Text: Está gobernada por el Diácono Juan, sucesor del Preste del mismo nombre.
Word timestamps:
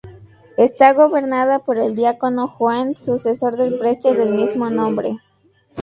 Está 0.57 0.93
gobernada 0.93 1.59
por 1.59 1.77
el 1.77 1.95
Diácono 1.95 2.47
Juan, 2.47 2.95
sucesor 2.97 3.55
del 3.55 3.77
Preste 3.77 4.15
del 4.15 4.33
mismo 4.33 4.71
nombre. 4.71 5.19